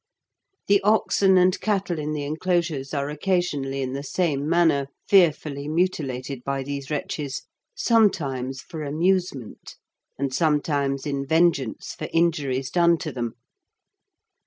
The 0.65 0.81
oxen 0.81 1.37
and 1.37 1.59
cattle 1.61 1.99
in 1.99 2.11
the 2.13 2.23
enclosures 2.25 2.91
are 2.91 3.07
occasionally 3.11 3.83
in 3.83 3.93
the 3.93 4.01
same 4.01 4.49
manner 4.49 4.87
fearfully 5.07 5.67
mutilated 5.67 6.43
by 6.43 6.63
these 6.63 6.89
wretches, 6.89 7.43
sometimes 7.75 8.61
for 8.61 8.81
amusement, 8.81 9.75
and 10.17 10.33
sometimes 10.33 11.05
in 11.05 11.23
vengeance 11.27 11.93
for 11.93 12.09
injuries 12.11 12.71
done 12.71 12.97
to 12.97 13.11
them. 13.11 13.35